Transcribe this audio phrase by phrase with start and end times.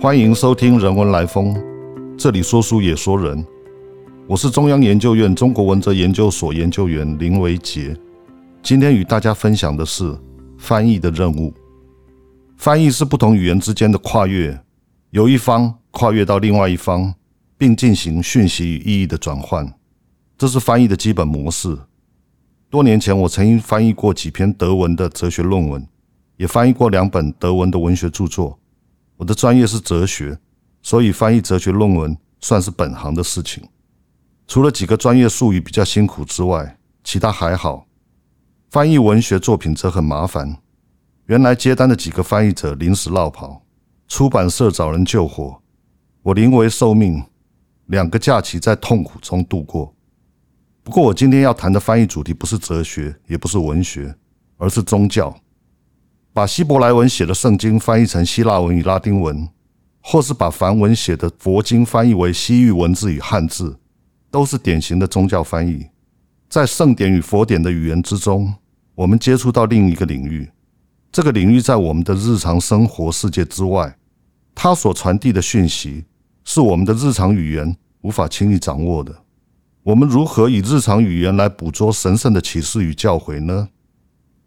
[0.00, 1.54] 欢迎收听《人文来风》，
[2.16, 3.46] 这里说书也说人。
[4.26, 7.94] 我是中央研究院中国文哲研究所研究员林维杰。
[8.62, 10.18] 今天与大家分享的是
[10.56, 11.52] 翻译的任务。
[12.56, 14.58] 翻译是不同语言之间的跨越，
[15.10, 17.12] 由一方跨越到另外一方，
[17.58, 19.70] 并进行讯息与意义的转换，
[20.38, 21.76] 这是翻译的基本模式。
[22.70, 25.86] 多年前，我曾经翻译过几篇德文的哲学论文，
[26.38, 28.58] 也翻译过两本德文的文学著作。
[29.20, 30.38] 我的专业是哲学，
[30.80, 33.62] 所以翻译哲学论文算是本行的事情。
[34.46, 37.86] 除了几个专业术语比较辛苦之外，其他还好。
[38.70, 40.56] 翻译文学作品则很麻烦。
[41.26, 43.62] 原来接单的几个翻译者临时落跑，
[44.08, 45.60] 出版社找人救火，
[46.22, 47.22] 我临危受命，
[47.88, 49.94] 两个假期在痛苦中度过。
[50.82, 54.14] 不过，我今天要谈的翻译主题不是哲学，也不是文学，
[54.56, 55.38] 而是宗教。
[56.32, 59.48] 把希伯来文写的圣经翻译成希腊文与拉丁文，
[60.00, 63.76] 或是把梵文写的佛经翻译为西域文字与汉字，
[64.30, 65.86] 都是典型的宗教翻译。
[66.48, 68.54] 在圣典与佛典的语言之中，
[68.94, 70.48] 我们接触到另一个领域。
[71.10, 73.96] 这个领域在我们的日常生活世界之外，
[74.54, 76.04] 它所传递的讯息
[76.44, 79.12] 是我们的日常语言无法轻易掌握的。
[79.82, 83.68] 我们如何以日常语言来捕捉神圣的启示与教诲呢？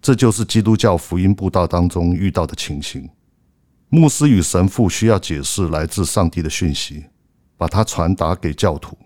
[0.03, 3.09] 这就是基督教福音布道当中遇到的情形。
[3.87, 7.05] 牧师与神父需要解释来自上帝的讯息，
[7.55, 8.97] 把它传达给教徒，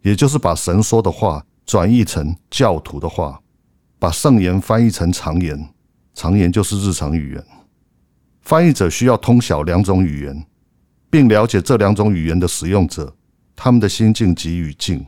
[0.00, 3.40] 也就是把神说的话转译成教徒的话，
[4.00, 5.68] 把圣言翻译成常言。
[6.12, 7.44] 常言就是日常语言。
[8.40, 10.44] 翻译者需要通晓两种语言，
[11.08, 13.14] 并了解这两种语言的使用者
[13.54, 15.06] 他们的心境及语境。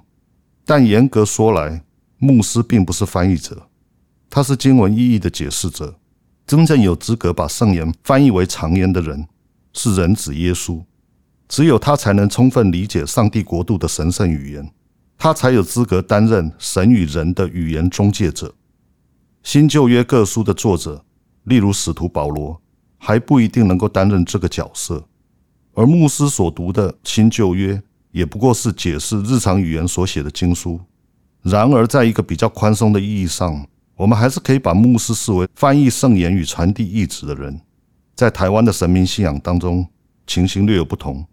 [0.64, 1.82] 但严格说来，
[2.18, 3.68] 牧师并不是翻译者。
[4.34, 5.94] 他是经文意义的解释者，
[6.44, 9.28] 真正有资格把圣言翻译为常言的人
[9.72, 10.82] 是人子耶稣，
[11.46, 14.68] 只有他才能充分理解上帝国度的神圣语言，
[15.16, 18.52] 他才有资格担任神与人的语言中介者。
[19.44, 21.04] 新旧约各书的作者，
[21.44, 22.60] 例如使徒保罗，
[22.98, 25.06] 还不一定能够担任这个角色，
[25.74, 27.80] 而牧师所读的新旧约，
[28.10, 30.80] 也不过是解释日常语言所写的经书。
[31.42, 33.64] 然而，在一个比较宽松的意义上，
[33.96, 37.60] 我们还是可以把牧师视为翻译圣言与传递意志的人。
[38.16, 39.86] 在台湾的神明信仰当中，
[40.26, 41.24] 情形略有不同，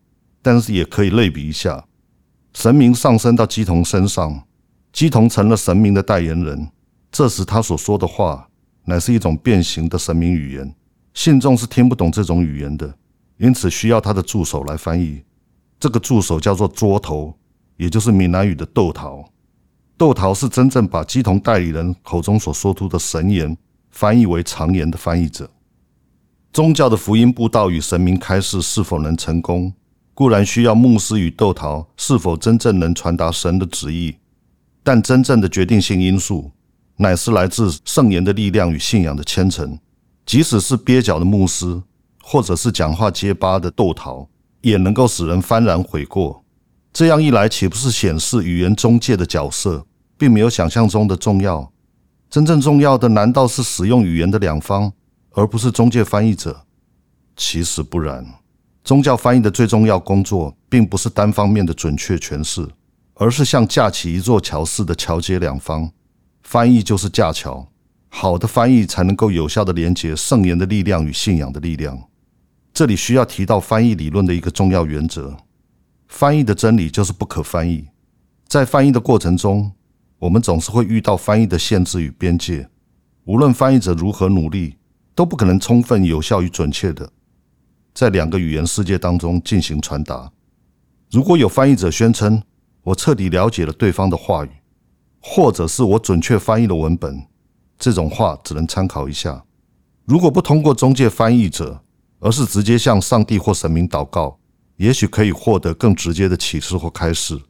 [0.41, 1.85] 但是也可以类比一下：
[2.53, 4.43] 神明上升到鸡童身上，
[4.91, 6.69] 鸡童成了神明的代言人。
[7.11, 8.47] 这时他所说的话，
[8.85, 10.75] 乃是一种变形的神明语言，
[11.13, 12.93] 信众是听不懂这种语言的，
[13.37, 15.23] 因此需要他的助手来翻译。
[15.79, 17.35] 这个助手叫做桌头，
[17.77, 19.30] 也就是闽南语的豆桃。
[20.01, 23.55] 窦桃是真正把基同代理人口中所说出的神言
[23.91, 25.47] 翻译为常言的翻译者。
[26.51, 29.71] 宗教的福音布道与神明开示是否能成功，
[30.15, 34.15] 固然需要牧师与窦桃是否真正能传达神的旨意，
[34.81, 36.49] 但真正的决定性因素
[36.97, 39.77] 乃是来自圣言的力量与信仰的虔诚。
[40.25, 41.79] 即使是蹩脚的牧师，
[42.23, 44.27] 或者是讲话结巴的窦桃，
[44.61, 46.43] 也能够使人幡然悔过。
[46.91, 49.85] 这样一来，岂不是显示语言中介的角色？
[50.21, 51.73] 并没有想象中的重要，
[52.29, 54.93] 真正重要的难道是使用语言的两方，
[55.31, 56.61] 而不是中介翻译者？
[57.35, 58.23] 其实不然，
[58.83, 62.69] 宗教翻译的最重要工作，并不是单方面的准确诠释，
[63.15, 65.91] 而是像架起一座桥似的桥接两方。
[66.43, 67.67] 翻译就是架桥，
[68.07, 71.99] 好的翻译才能够有效的连接圣言的力量与信仰的力量。
[72.71, 75.35] 这里需要提到翻译理论的一个重要原则：
[76.07, 77.87] 翻译的真理就是不可翻译。
[78.47, 79.71] 在翻译的过程中，
[80.21, 82.69] 我们总是会遇到翻译的限制与边界，
[83.23, 84.75] 无论翻译者如何努力，
[85.15, 87.11] 都不可能充分、有效与准确的
[87.91, 90.31] 在两个语言世界当中进行传达。
[91.09, 92.39] 如果有翻译者宣称
[92.83, 94.49] 我彻底了解了对方的话语，
[95.19, 97.25] 或者是我准确翻译了文本，
[97.79, 99.43] 这种话只能参考一下。
[100.05, 101.83] 如果不通过中介翻译者，
[102.19, 104.37] 而是直接向上帝或神明祷告，
[104.77, 107.41] 也许可以获得更直接的启示或开示。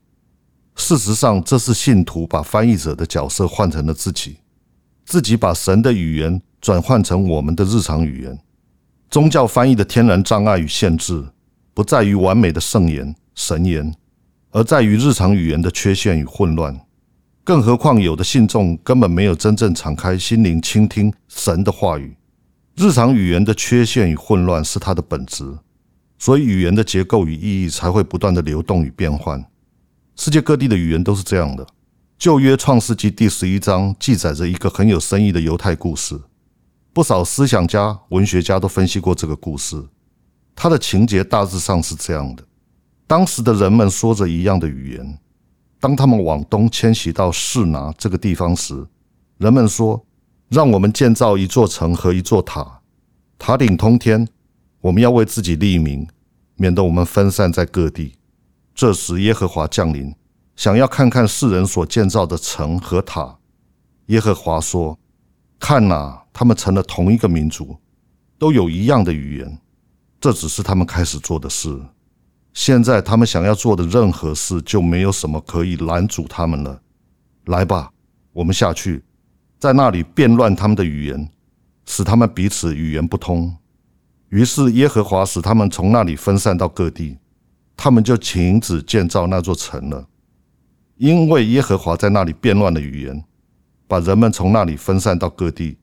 [0.76, 4.38] 事实上，这是信徒把翻译者的角色换成了自己，
[5.06, 8.40] 自己把神的语言转换成我们的日常语言。
[9.10, 11.24] 宗教翻译的天然障碍与限制，
[11.74, 13.94] 不在于完美的圣言、神言，
[14.52, 16.80] 而在于日常语言的缺陷与混乱。
[17.44, 22.16] 更何况，有的信众根本没有真正敞开心灵倾听神的话语。
[22.76, 25.44] 日常语言的缺陷与混乱是它的本质，
[26.18, 29.44] 所以语言的结构与意义才会不断的流动与变换。
[30.24, 31.66] 世界各地的语言都是这样的。
[32.20, 36.22] 旧约创世纪第十一章记载着一个很有深意的犹太故事，
[36.94, 39.84] 不少思想家、文学家都分析过这个故事。
[40.54, 42.44] 它的情节大致上是这样的：
[43.08, 45.18] 当时的人们说着一样的语言。
[45.80, 48.86] 当他们往东迁徙到士拿这个地方时，
[49.40, 50.06] 人们说
[50.50, 52.82] ：“让我们建造一座城和一座塔，
[53.40, 54.28] 塔顶通天。
[54.82, 56.08] 我们要为自己立名，
[56.58, 58.14] 免得我们分散在各地。”
[58.74, 60.14] 这时，耶和华降临，
[60.56, 63.38] 想要看看世人所建造的城和塔。
[64.08, 64.98] 耶和华说
[65.60, 67.78] ：“看哪，他们成了同一个民族，
[68.38, 69.60] 都有一样的语言。
[70.20, 71.80] 这只是他们开始做的事。”
[72.54, 76.82] 现在他们想要做的任何事，就没有什么可以拦阻他们了。
[77.46, 77.92] 来吧，
[78.34, 79.04] 我们下去，
[79.58, 81.30] 在那里变乱他们的语言，
[81.86, 83.56] 使他们彼此语言不通。
[84.30, 87.18] 于是耶和华使他们从那里分散到各地，
[87.84, 90.08] 他们就停止建造那座城了，
[90.98, 93.24] 因为耶和华在那里变乱了语言，
[93.88, 95.80] 把人们从那里分散到各地，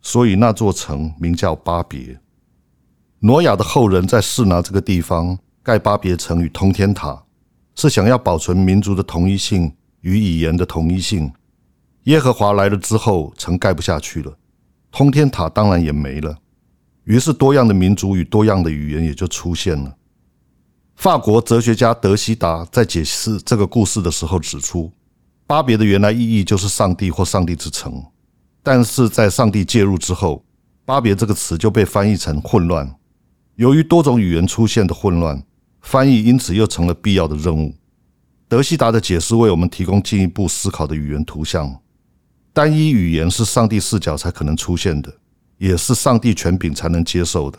[0.00, 2.18] 所以那座城名叫巴别。
[3.18, 5.38] 挪亚的后人在示拿这个地方。
[5.62, 7.22] 盖巴别城与通天塔，
[7.74, 11.30] 是想要保存民族的同一性与语言的同一性。
[12.04, 14.34] 耶和华来了之后，城盖不下去了，
[14.90, 16.38] 通天塔当然也没了。
[17.04, 19.94] 于是，多样的民族与多样的语言也就出现了。
[20.96, 24.90] 法国哲学家德西达在解释这个故事的时候指出，
[25.46, 28.02] 巴别的原来意义就是上帝或上帝之城，
[28.62, 30.44] 但是在上帝介入之后，
[30.84, 32.92] 巴别这个词就被翻译成混乱。
[33.54, 35.42] 由于多种语言出现的混乱。
[35.82, 37.72] 翻译因此又成了必要的任务。
[38.48, 41.80] 德西达的解释为我们提供进一步思考的语言图像。
[42.52, 45.16] 单一语言是上帝视角才可能出现的，
[45.58, 47.58] 也是上帝权柄才能接受的。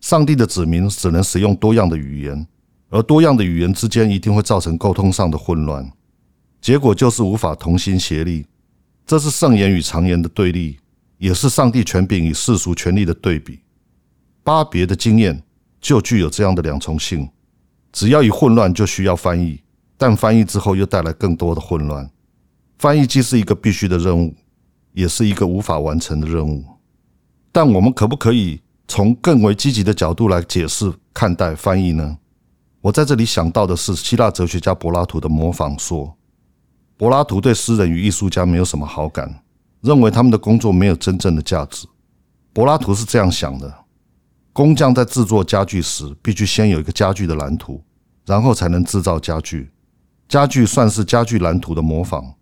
[0.00, 2.44] 上帝的子民只能使用多样的语言，
[2.92, 5.90] 而多样的语言之间一定会造成沟通上的混乱，
[6.60, 8.44] 结果就是无法同心协力。
[9.06, 10.78] 这是圣言与常言的对立，
[11.16, 13.60] 也是上帝权柄与世俗权力的对比。
[14.44, 15.42] 巴别的经验
[15.80, 17.26] 就具有这样的两重性。
[17.92, 19.58] 只要一混乱，就需要翻译，
[19.96, 22.10] 但翻译之后又带来更多的混乱。
[22.78, 24.34] 翻译既是一个必须的任务，
[24.92, 26.62] 也是一个无法完成的任务。
[27.50, 32.18] 但我们可不可以从更为积极的角度来解释看待翻译呢？
[32.82, 36.16] 我在这里想到的是希腊哲学家柏拉图的模仿说。
[36.96, 39.42] 柏拉图对诗人与艺术家没有什么好感，
[39.80, 41.86] 认为他们的工作没有真正的价值。
[42.52, 43.72] 柏拉图是这样想的。
[44.52, 47.80] 工匠在制作家具时，必须先有一个家具的蓝图，
[48.26, 49.70] 然后才能制造家具。
[50.28, 52.34] 家具算是家具蓝图的模仿。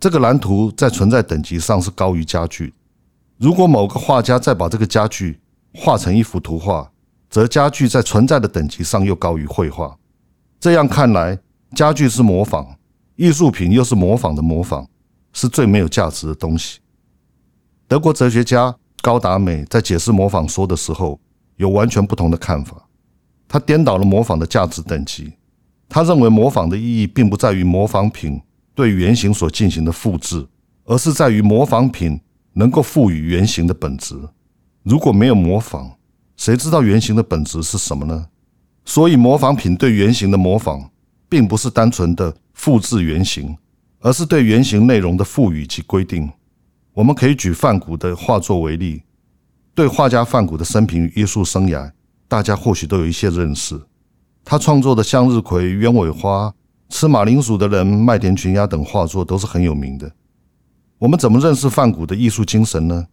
[0.00, 2.72] 这个蓝图在存在等级上是高于家具。
[3.36, 5.40] 如果某个画家再把这个家具
[5.74, 6.90] 画成一幅图画，
[7.34, 9.98] 则家具在存在的等级上又高于绘画。
[10.60, 11.36] 这样看来，
[11.74, 12.64] 家具是模仿，
[13.16, 14.86] 艺术品又是模仿的模仿，
[15.32, 16.78] 是最没有价值的东西。
[17.88, 18.72] 德国哲学家
[19.02, 21.18] 高达美在解释模仿说的时候。
[21.56, 22.88] 有完全不同的看法，
[23.46, 25.32] 他颠倒了模仿的价值等级。
[25.88, 28.42] 他认为模仿的意义并不在于模仿品
[28.74, 30.44] 对原型所进行的复制，
[30.84, 32.20] 而是在于模仿品
[32.54, 34.16] 能够赋予原型的本质。
[34.82, 35.92] 如果没有模仿，
[36.36, 38.26] 谁知道原型的本质是什么呢？
[38.84, 40.90] 所以，模仿品对原型的模仿，
[41.28, 43.56] 并不是单纯的复制原型，
[44.00, 46.30] 而是对原型内容的赋予及规定。
[46.92, 49.02] 我们可以举梵谷的画作为例。
[49.74, 51.90] 对画家范谷的生平与艺术生涯，
[52.28, 53.80] 大家或许都有一些认识。
[54.44, 56.54] 他创作的向日葵、鸢尾花、
[56.90, 60.12] 吃马铃薯的人、麦田群鸭等画作都是很有名的。
[60.98, 63.06] 我们怎么认识范谷的艺术精神呢？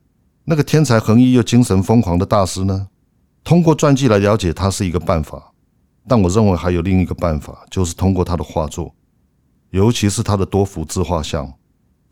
[0.44, 2.90] 那个天才横溢又精神疯狂的大师呢？
[3.44, 5.52] 通过传记来了解他是一个办法，
[6.08, 8.94] 但我认为还有另一个办法，就是通过他的画作，
[9.72, 11.54] 尤其是他的多幅自画像。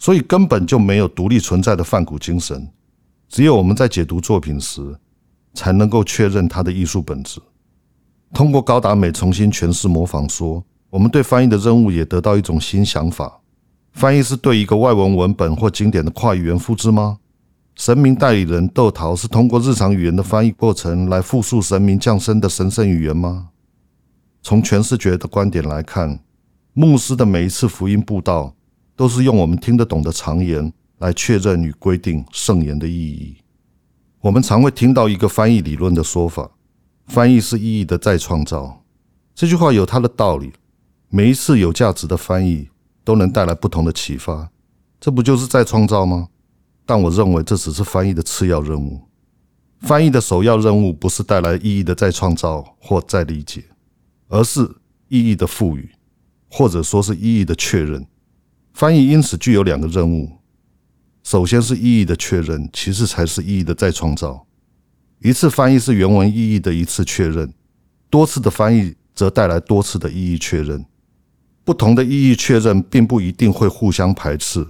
[0.02, 2.72] 所以根本就没有独立存在的范谷精神。
[3.28, 4.98] 只有我们在解读作品时，
[5.54, 7.42] 才能够确认它的艺术本质。
[8.34, 13.42] 通过高达美重新诠释模仿说，我们对翻译的任务也得到一种新想法：
[13.92, 17.18] 翻译是对一个外文文本或经典的跨语言复制吗？
[17.80, 23.52] 神明代理人窦桃是通过日常语言的翻译过程来复述神明降生的神圣语言吗？
[24.44, 26.20] 从诠释学的观点来看，
[26.74, 28.54] 牧师的每一次福音布道，
[28.98, 30.74] 都是用我们听得懂的常言。
[30.98, 33.38] 来确认与规定圣言的意义。
[34.20, 36.52] 我们常会听到一个翻译理论的说法：
[37.08, 38.84] 翻译是意义的再创造。
[39.34, 40.52] 这句话有它的道理。
[41.08, 42.68] 每一次有价值的翻译
[43.06, 44.50] 都能带来不同的启发，
[45.00, 46.28] 这不就是再创造吗？
[46.90, 49.00] 但我认为这只是翻译的次要任务。
[49.82, 53.64] 翻译的首要任务不是带来意义的再创造或再理解，
[54.28, 54.68] 而是
[55.08, 55.88] 意义的赋予，
[56.50, 58.04] 或者说是意义的确认。
[58.74, 60.32] 翻译因此具有两个任务。
[61.24, 64.48] 首先是意义的确认，其次才是意义的再创造。
[65.20, 67.54] 一次翻译是原文意义的一次确认，
[68.10, 70.84] 多次的翻译则带来多次的意义确认。
[71.64, 74.66] 不同的意义确认并不一定会互相排斥，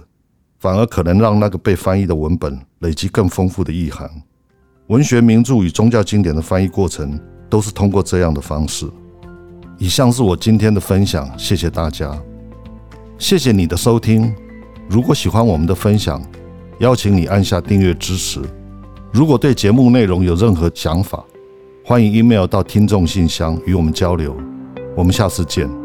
[0.60, 4.08] 反而可能让那个被翻译的文本累积更丰富的意涵。
[4.88, 8.86] 文学名著与宗教经典的翻译过程都是通过这样的方式。
[9.78, 12.12] 以上是我今天的分享，谢谢大家，
[13.18, 14.34] 谢谢你的收听。
[14.90, 16.22] 如果喜欢我们的分享，
[16.80, 18.40] 邀请你按下订阅支持。
[19.10, 21.24] 如果对节目内容有任何想法，
[21.82, 24.36] 欢迎 email 到听众信箱与我们交流。
[24.94, 25.79] 我们下次见。